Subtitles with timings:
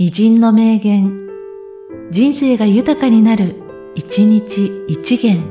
[0.00, 1.26] 偉人の名言、
[2.12, 3.56] 人生が豊かになる、
[3.96, 5.42] 一日一元。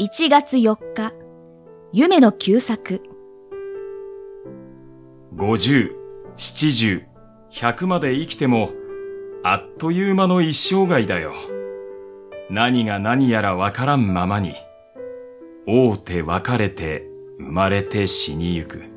[0.00, 1.12] 1月4日、
[1.92, 3.00] 夢の旧作。
[5.36, 5.92] 50、
[6.36, 7.04] 70、
[7.52, 8.70] 100まで生きても、
[9.44, 11.32] あっという間の一生涯だよ。
[12.50, 14.54] 何が何やらわからんままに、
[15.68, 17.09] 会うて別れて
[17.40, 18.89] 生まれて死にゆく。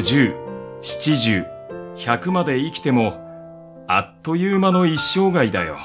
[0.00, 0.34] 50、
[0.80, 1.46] 70、
[1.94, 3.12] 100まで生きても、
[3.86, 5.76] あっという間の一生涯だよ。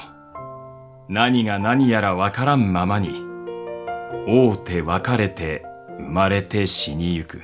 [1.09, 3.09] 何が何やらわからんままに、
[4.25, 5.65] 会うて別れて
[5.99, 7.43] 生まれて死にゆく。